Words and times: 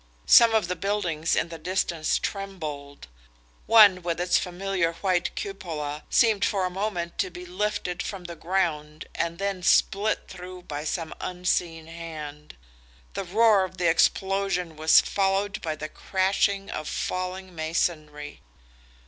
Some 0.25 0.55
of 0.55 0.67
the 0.67 0.75
buildings 0.75 1.35
in 1.35 1.49
the 1.49 1.59
distance 1.59 2.17
trembled. 2.17 3.05
One, 3.67 4.01
with 4.01 4.19
its 4.19 4.35
familiar 4.35 4.93
white 4.93 5.35
cupola, 5.35 6.05
seemed 6.09 6.43
for 6.43 6.65
a 6.65 6.71
moment 6.71 7.19
to 7.19 7.29
be 7.29 7.45
lifted 7.45 8.01
from 8.01 8.23
the 8.23 8.35
ground 8.35 9.05
and 9.13 9.37
then 9.37 9.61
split 9.61 10.27
through 10.27 10.63
by 10.63 10.85
some 10.85 11.13
unseen 11.21 11.85
hand. 11.85 12.55
The 13.13 13.25
roar 13.25 13.63
of 13.63 13.77
the 13.77 13.91
explosion 13.91 14.75
was 14.75 15.01
followed 15.01 15.61
by 15.61 15.75
the 15.75 15.87
crashing 15.87 16.71
of 16.71 16.87
falling 16.87 17.53
masonry. 17.53 18.41